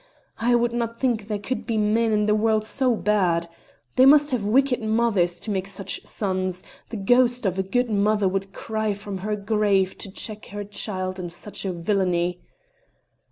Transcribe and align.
I 0.39 0.55
would 0.55 0.73
not 0.73 0.99
think 0.99 1.27
there 1.27 1.37
could 1.37 1.67
be 1.67 1.77
men 1.77 2.11
in 2.11 2.25
the 2.25 2.33
world 2.33 2.65
so 2.65 2.95
bad. 2.95 3.47
They 3.97 4.05
must 4.07 4.31
have 4.31 4.43
wicked 4.47 4.81
mothers 4.81 5.37
to 5.37 5.51
make 5.51 5.67
such 5.67 6.03
sons; 6.07 6.63
the 6.89 6.97
ghost 6.97 7.45
of 7.45 7.59
a 7.59 7.61
good 7.61 7.91
mother 7.91 8.27
would 8.27 8.51
cry 8.51 8.93
from 8.93 9.19
her 9.19 9.35
grave 9.35 9.95
to 9.99 10.09
check 10.09 10.47
her 10.47 10.63
child 10.63 11.19
in 11.19 11.29
such 11.29 11.65
a 11.65 11.71
villany." 11.71 12.41